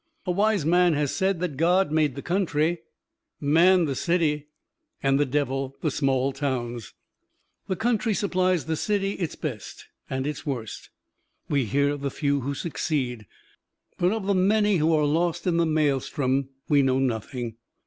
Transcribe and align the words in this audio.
A 0.25 0.31
wise 0.31 0.65
man 0.65 0.93
has 0.95 1.15
said 1.15 1.39
that 1.41 1.57
God 1.57 1.91
made 1.91 2.15
the 2.15 2.23
country, 2.23 2.79
man 3.39 3.85
the 3.85 3.93
city, 3.93 4.47
and 5.03 5.19
the 5.19 5.27
devil 5.27 5.75
the 5.81 5.91
small 5.91 6.33
towns. 6.33 6.95
The 7.67 7.75
country 7.75 8.15
supplies 8.15 8.65
the 8.65 8.75
city 8.75 9.11
its 9.11 9.35
best 9.35 9.85
and 10.09 10.25
its 10.25 10.43
worst. 10.43 10.89
We 11.49 11.65
hear 11.65 11.89
of 11.91 12.01
the 12.01 12.09
few 12.09 12.41
who 12.41 12.55
succeed, 12.55 13.27
but 13.99 14.11
of 14.11 14.25
the 14.25 14.33
many 14.33 14.77
who 14.77 14.91
are 14.91 15.05
lost 15.05 15.45
in 15.45 15.57
the 15.57 15.67
maelstrom 15.67 16.49
we 16.67 16.81
know 16.81 16.97
nothing. 16.97 17.57